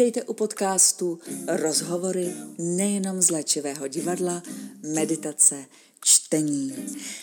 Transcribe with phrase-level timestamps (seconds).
[0.00, 4.42] Vítejte u podcastu Rozhovory nejenom z léčivého divadla,
[4.80, 5.68] meditace,
[6.04, 6.74] čtení.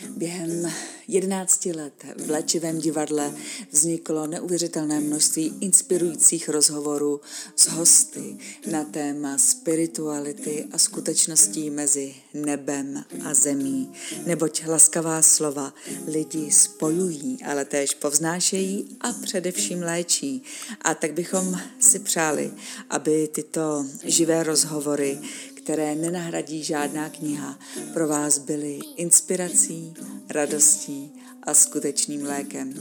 [0.09, 0.71] Během
[1.07, 3.34] 11 let v léčivém divadle
[3.71, 7.21] vzniklo neuvěřitelné množství inspirujících rozhovorů
[7.55, 8.38] s hosty
[8.71, 13.91] na téma spirituality a skutečností mezi nebem a zemí.
[14.26, 15.73] Neboť laskavá slova
[16.08, 20.44] lidi spojují, ale též povznášejí a především léčí.
[20.81, 22.52] A tak bychom si přáli,
[22.89, 25.20] aby tyto živé rozhovory,
[25.67, 27.59] které nenahradí žádná kniha,
[27.94, 29.94] pro vás byly inspirací,
[30.30, 32.73] radostí a skutečným lékem.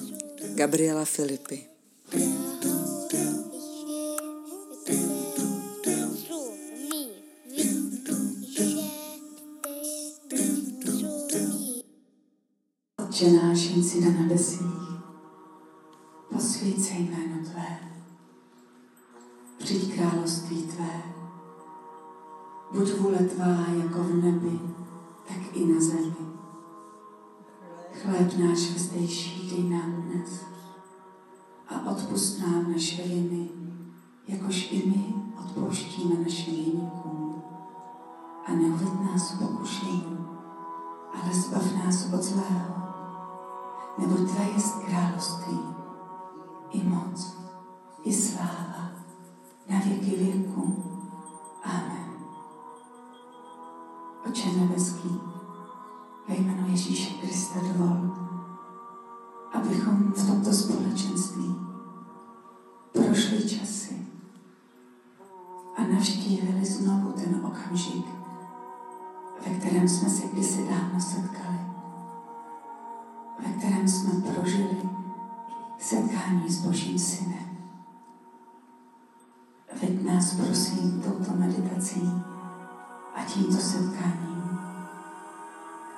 [0.54, 1.66] Gabriela Filipy.
[12.98, 14.60] Otče náš, jsi na nebesích,
[16.32, 17.78] posvíd se jméno Tvé,
[19.58, 21.15] přijď království Tvé,
[22.72, 24.60] buď vůle Tvá jako v nebi,
[25.28, 26.26] tak i na zemi.
[27.92, 30.44] Chléb náš vzdejší dej nám dnes
[31.68, 33.48] a odpust nám naše viny,
[34.28, 35.14] jakož i my
[35.44, 37.42] odpouštíme našim viníkům.
[38.46, 40.18] A neuvěd nás pokušení,
[41.14, 42.74] ale zbav nás od zlého,
[43.98, 45.58] nebo Tvé je království,
[46.70, 47.36] i moc,
[48.04, 48.90] i sláva,
[49.68, 50.85] na věky věku.
[54.76, 55.20] Nebeský,
[56.28, 58.10] ve jménu Ježíše Krista dovol,
[59.52, 61.56] abychom v tomto společenství
[62.92, 64.06] prošli časy
[65.76, 68.06] a navštívili znovu ten okamžik,
[69.46, 71.58] ve kterém jsme se kdysi dávno setkali,
[73.46, 74.82] ve kterém jsme prožili
[75.78, 77.56] setkání s Božím Synem.
[79.82, 82.12] Veď nás prosím touto meditací
[83.14, 84.25] a tímto setkáním,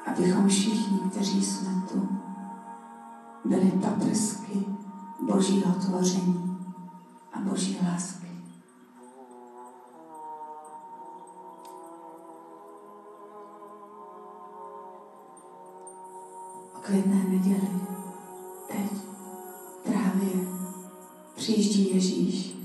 [0.08, 2.08] abychom všichni, kteří jsme tu,
[3.44, 4.66] byli paprsky
[5.20, 6.56] Božího tvoření
[7.32, 8.28] a Boží lásky.
[16.82, 17.70] Klidné neděli,
[18.68, 18.92] teď,
[19.82, 20.48] právě,
[21.34, 22.56] přijíždí Ježíš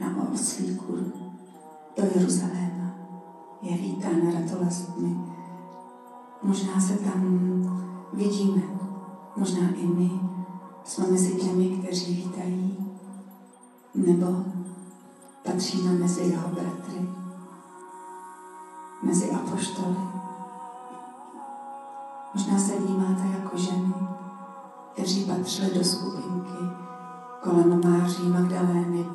[0.00, 0.96] na oslíku
[1.96, 2.94] do Jeruzaléma.
[3.62, 5.33] Je vítán ratolestmi.
[6.44, 7.22] Možná se tam
[8.12, 8.62] vidíme,
[9.36, 10.10] možná i my
[10.84, 12.76] jsme mezi těmi, kteří vítají,
[13.94, 14.44] nebo
[15.42, 17.08] patříme mezi jeho bratry,
[19.02, 19.96] mezi apoštoly.
[22.34, 23.94] Možná se vnímáte jako ženy,
[24.92, 26.64] kteří patřili do skupinky
[27.42, 29.06] kolem Máří Magdalény,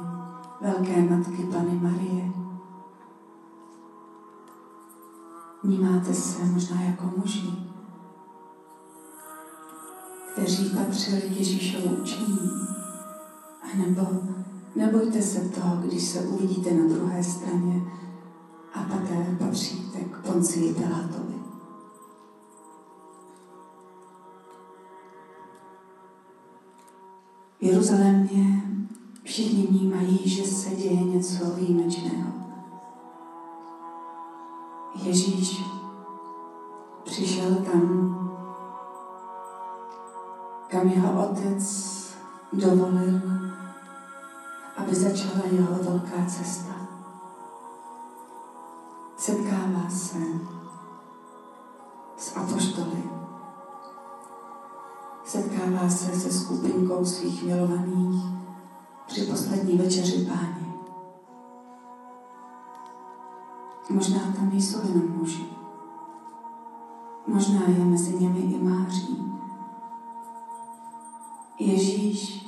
[0.61, 2.48] velké matky Pany Marie.
[5.69, 7.53] Vnímáte se možná jako muži,
[10.33, 12.49] kteří patřili Ježíšovu učení.
[13.61, 14.07] A nebo
[14.75, 17.81] nebojte se toho, když se uvidíte na druhé straně
[18.73, 21.35] a poté patříte k Poncii Pilátovi.
[27.59, 28.63] V Jeruzalémě
[29.23, 32.48] všichni vnímají, že se děje něco výjimečného.
[35.01, 35.63] Ježíš
[37.03, 38.15] přišel tam,
[40.67, 41.63] kam jeho otec
[42.53, 43.21] dovolil,
[44.77, 46.73] aby začala jeho velká cesta.
[49.17, 50.17] Setkává se
[52.17, 53.03] s apoštoly.
[55.25, 58.23] Setkává se se skupinkou svých milovaných
[59.07, 60.58] při poslední večeři páně.
[63.89, 65.45] Možná tam nejsou jenom muži.
[67.27, 69.25] Možná je mezi nimi i Máří.
[71.59, 72.45] Ježíš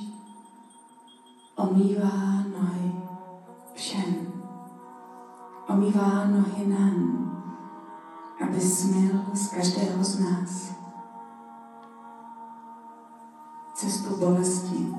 [1.56, 2.92] omývá nohy
[3.74, 4.14] všem.
[5.68, 7.18] Omývá nohy nám,
[8.44, 10.72] aby smil z každého z nás
[13.74, 14.94] cestu bolesti.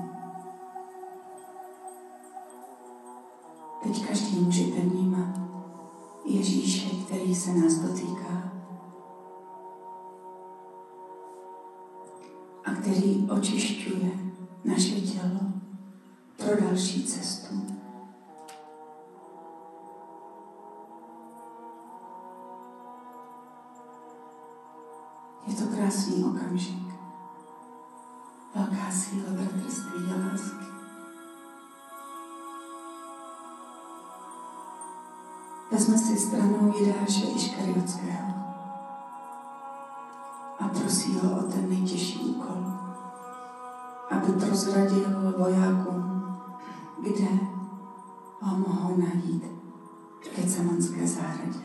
[3.82, 5.43] Teď každý můžete vnímat
[6.24, 8.52] Ježíše, který se nás dotýká
[12.64, 14.10] a který očišťuje
[14.64, 15.40] naše tělo
[16.36, 17.54] pro další cestu.
[25.46, 26.94] Je to krásný okamžik.
[28.54, 30.73] Velká síla bratrství a lásky.
[35.74, 38.34] Vezme si stranou Jidáše Iškariotského
[40.58, 42.56] a prosí ho o ten nejtěžší úkol,
[44.10, 46.36] aby prozradil vojákům,
[47.02, 47.28] kde
[48.40, 49.44] ho mohou najít
[50.22, 51.58] v Gecemanské zahradě.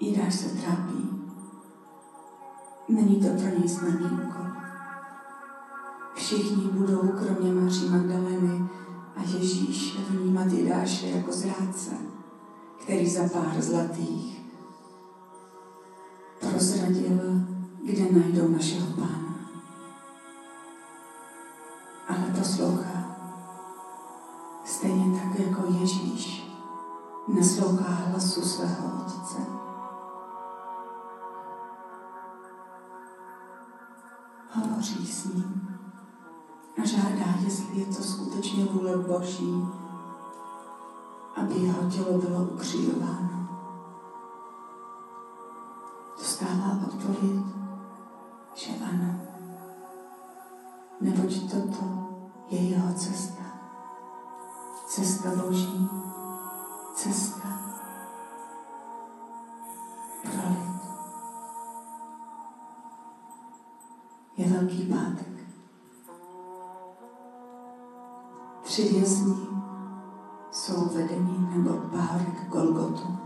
[0.00, 1.28] Jidáš se trápí.
[2.88, 4.46] Není to pro něj snadný úkol.
[6.14, 8.68] Všichni budou, kromě Maří Magdaleny
[9.22, 11.90] a Ježíš, vnímat Jidáše jako zrádce,
[12.78, 14.42] který za pár zlatých
[16.40, 17.20] prozradil,
[17.84, 19.34] kde najdou našeho pána.
[22.08, 23.16] Ale poslouchá.
[24.64, 26.46] Stejně tak jako Ježíš
[27.28, 29.21] naslouchá hlasu svého Otce.
[37.44, 39.68] Jestli je to skutečně vůle Boží,
[41.36, 43.48] aby jeho tělo bylo ukřižováno.
[46.18, 47.44] Dostává odpověď,
[48.54, 49.14] že ano,
[51.00, 51.84] neboť toto
[52.48, 53.42] je jeho cesta.
[54.86, 55.88] Cesta Boží,
[56.94, 57.48] cesta
[60.22, 60.56] pro.
[64.36, 65.21] Je Velký pátek.
[68.72, 69.36] Tři vězni
[70.50, 73.18] jsou vedeni nebo párek Golgotu.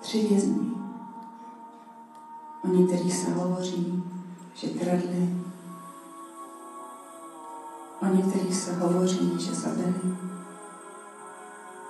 [0.00, 0.70] Tři vězni.
[2.64, 4.04] O některých se hovoří,
[4.54, 5.36] že kradli.
[8.02, 10.16] O některých se hovoří, že zabili.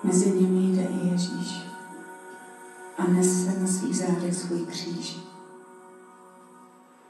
[0.02, 1.62] Mezi nimi jde i Ježíš
[2.98, 5.20] a nese na svých zádech svůj kříž.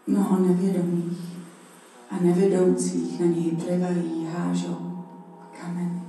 [0.07, 1.34] Mnoho nevědomých
[2.15, 5.05] a nevědoucích na něj plivají, hážou
[5.61, 6.03] kameny.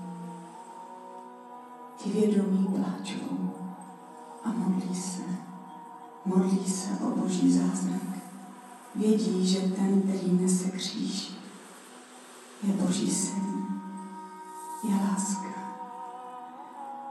[1.97, 3.49] Ti vědomí pláčou
[4.43, 5.21] a modlí se.
[6.25, 8.01] Modlí se o boží zázrak.
[8.95, 11.37] Vědí, že ten, který nese kříž,
[12.63, 13.65] je boží syn.
[14.89, 15.45] Je láska.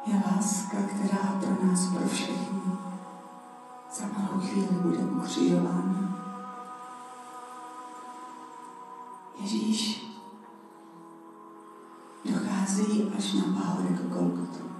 [0.06, 2.61] Je láska, která pro nás, pro všechny,
[3.93, 5.83] za malou chvíli bude ukřižována.
[9.44, 10.06] Ježíš
[12.25, 14.70] dochází až na pahorek Golgotu.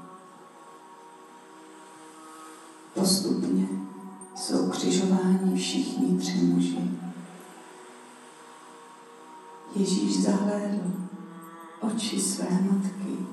[2.95, 3.69] Postupně
[4.37, 6.91] jsou křižováni všichni tři muži.
[9.75, 10.93] Ježíš zahlédl
[11.81, 13.27] oči své matky,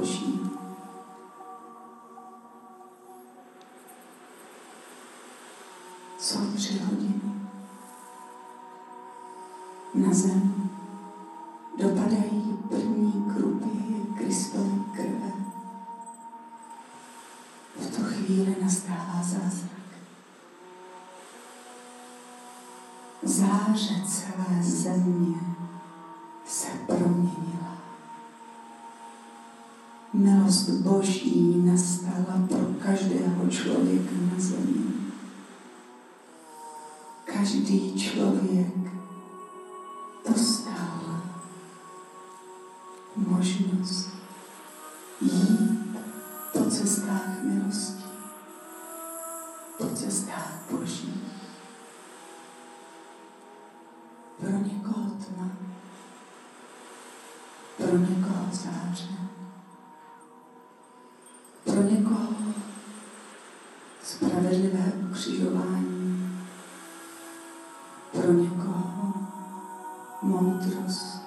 [0.00, 0.40] Boží.
[6.18, 7.20] Jsou tři hodiny.
[9.94, 10.70] Na zem
[11.78, 13.68] dopadají první krupy
[14.18, 15.32] Kristovy krve.
[17.76, 19.80] V tu chvíli nastává zázrak.
[23.22, 25.49] Záře celé země
[30.12, 34.84] Milost Boží nastala pro každého člověka na zemi.
[37.24, 38.74] Každý člověk
[40.28, 41.22] dostal
[43.16, 44.08] možnost
[45.20, 45.49] jít
[64.02, 66.40] spravedlivé ukřižování,
[68.12, 69.12] pro někoho
[70.22, 71.22] moudrost,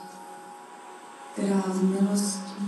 [1.34, 2.64] která v milosti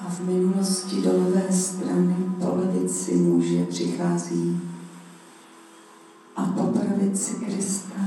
[0.00, 4.70] a v minulosti do levé strany po levici muže přichází
[6.36, 8.00] a po pravici Krista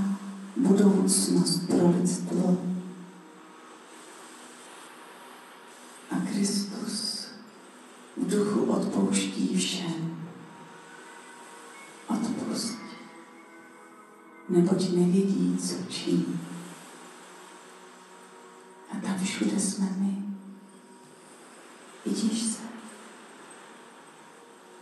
[0.58, 2.58] budoucnost pro lidstvo.
[6.12, 7.28] A Kristus
[8.18, 10.28] v duchu odpouští všem.
[12.08, 12.78] Odpust,
[14.50, 16.40] neboť nevědí, co činí.
[19.24, 20.24] všude jsme my.
[22.06, 22.62] Vidíš se?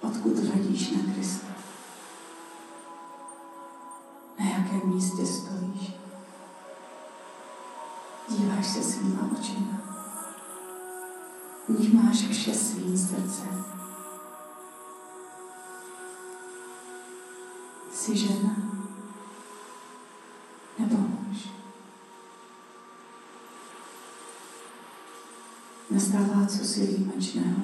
[0.01, 1.47] Odkud hledíš na Krista?
[4.39, 5.93] Na jakém místě stojíš?
[8.29, 9.81] Díváš se svýma očima.
[11.69, 13.80] Vnímáš vše svým srdcem.
[18.01, 18.55] Jsi žena
[20.79, 21.49] nebo muž.
[25.91, 27.61] Nastává co si výjimečného.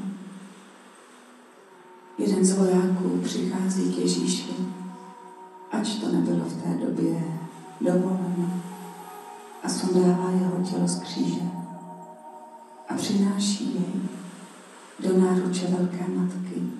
[2.17, 4.55] Jeden z vojáků přichází k Ježíši,
[5.71, 7.39] ač to nebylo v té době
[7.81, 8.63] dovoleno,
[9.63, 11.41] a sundává jeho tělo z kříže
[12.89, 14.09] a přináší jej
[14.99, 16.76] do náruče velké matky,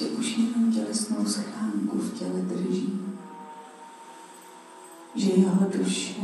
[0.00, 3.00] že už jenom tělesnou schránku v těle drží,
[5.14, 6.22] že jeho duše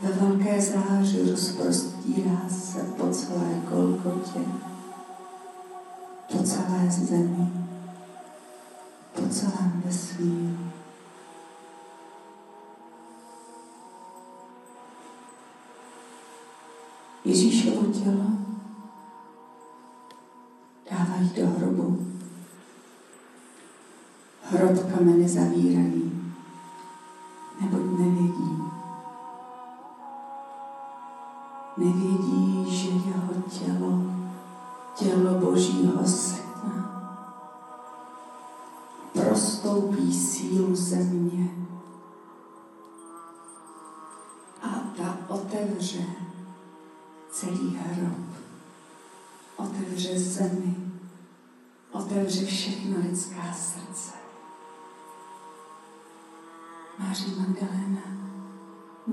[0.00, 4.40] ve velké záři rozprostírá se po celé Golgotě,
[6.32, 7.52] po celé zemi,
[9.12, 10.58] po celém vesmíru.
[17.24, 18.41] Ježíšovo tělo
[24.52, 26.11] Hrob kameny zavírají,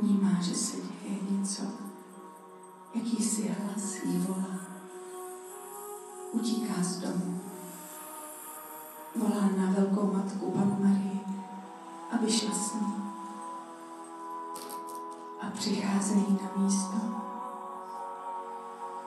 [0.09, 1.63] vnímá, že se děje něco,
[2.95, 4.59] jakýsi hlas jí volá.
[6.31, 7.41] Utíká z domu.
[9.15, 11.19] Volá na velkou matku Panu Marii,
[12.11, 12.93] aby šla s ní.
[15.41, 16.97] A přicházejí na místo,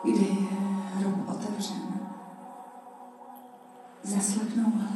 [0.05, 0.49] kde je
[0.95, 2.11] hrob otevřen.
[4.03, 4.92] Zaslechnou hlas.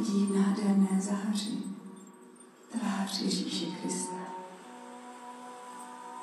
[0.00, 1.58] Vidí v nádherné záři
[2.70, 4.16] tvář Ježíše Krista.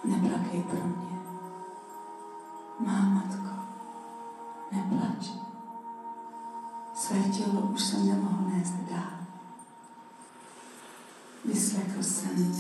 [0.04, 1.20] Neplakej pro mě.
[2.80, 3.56] Má matko,
[4.72, 5.30] neplač.
[6.96, 9.18] Své tělo už jsem nemohl nést dál.
[11.46, 12.54] Vyslechl jsem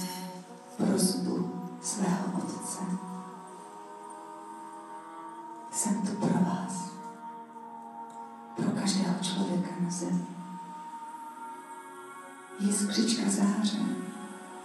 [12.87, 13.77] Jiskřička záře,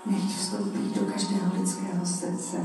[0.06, 2.56] nech vstoupí do každého lidského srdce,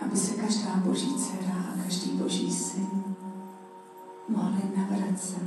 [0.00, 3.16] aby se každá boží dcera a každý boží syn
[4.28, 5.42] mohli navracet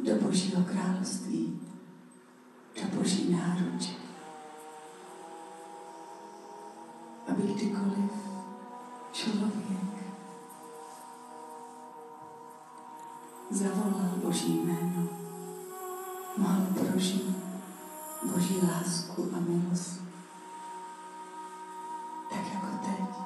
[0.00, 1.60] do božího království,
[2.82, 3.92] do boží náruče.
[7.28, 8.10] Aby kdykoliv
[9.12, 9.94] člověk
[13.50, 15.13] zavolal Boží jméno,
[16.94, 17.36] prožít
[18.32, 20.00] Boží lásku a milost.
[22.30, 23.16] Tak jako teď.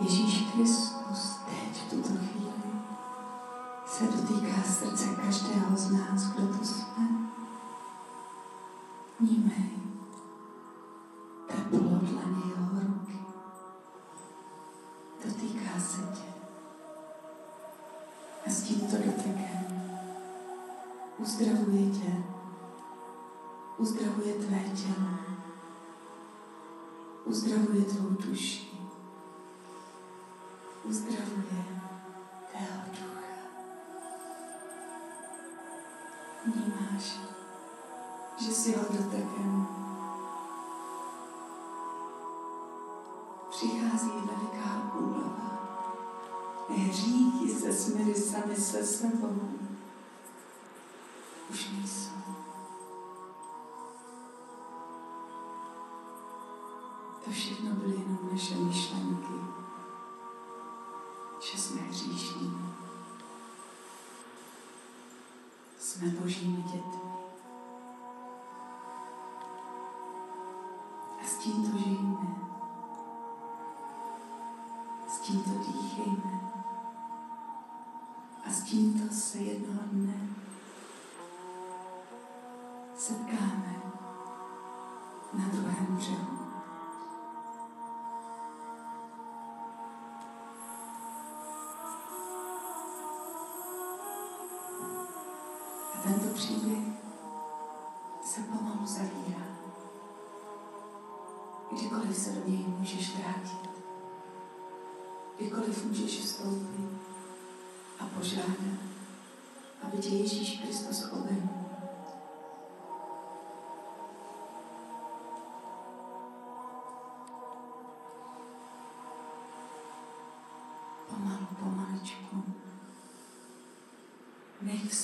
[0.00, 2.52] Ježíš Kristus teď v tuto chvíli
[3.86, 6.85] se dotýká srdce každého z nás, kdo tu jsme.
[30.88, 31.64] Uzdravuje
[32.50, 33.26] tvého ducha.
[36.44, 37.20] Vnímáš,
[38.38, 39.66] že si ho dotekem
[43.50, 45.46] přichází veliká úleva.
[46.68, 49.40] Hříchy se směry sami se sebou.
[51.50, 52.15] Už nejsou.
[65.86, 67.10] Jsme božími dětmi.
[71.20, 72.26] A s tímto žijeme.
[75.08, 76.40] S tímto dýchejme.
[78.46, 80.28] A s tímto se jednoho dne
[82.96, 83.82] setkáme
[85.32, 86.35] na druhém břehu.
[96.46, 96.84] Příběh
[98.24, 99.46] se pomalu zavírá.
[101.72, 103.70] Kdykoliv se do něj můžeš vrátit.
[105.36, 106.98] Kdykoliv můžeš vstoupit
[107.98, 108.80] a požádat,
[109.82, 111.65] aby tě Ježíš Kristus obejmul.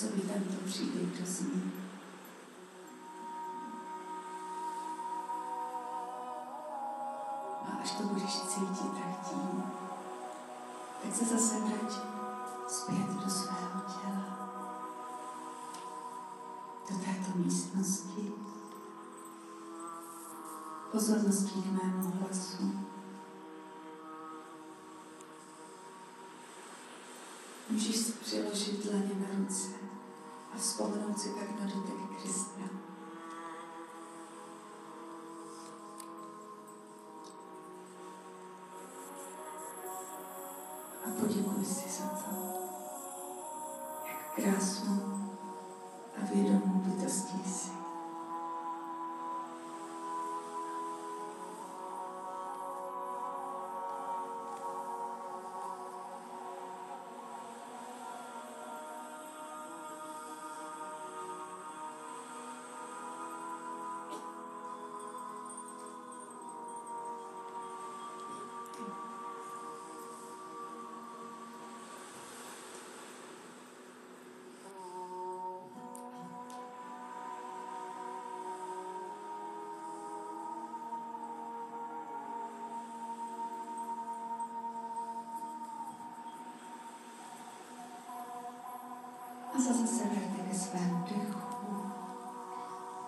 [0.03, 1.71] Sobě tento příběh dozní.
[7.65, 9.63] A až to budeš cítit tak tím,
[11.03, 11.93] tak se zase vrať
[12.67, 14.49] zpět do svého těla,
[16.89, 18.31] do této místnosti,
[20.91, 22.92] pozorností k mému hlasu.
[30.63, 32.63] A vzpomenout si tak na dotek Krista.
[41.05, 42.35] A poděkuji si za to,
[44.07, 45.29] jak krásnou
[46.21, 47.43] a vědomou bytostí
[89.63, 91.39] A zase se vraťte ke svému dechu.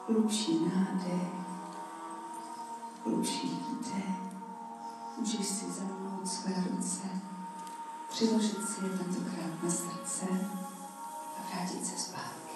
[0.07, 1.33] Hlubší nádech,
[3.05, 4.15] hlubší výdech.
[5.17, 7.07] Můžeš si zamnout své ruce,
[8.09, 10.25] přiložit si je tentokrát na srdce
[11.37, 12.54] a vrátit se zpátky.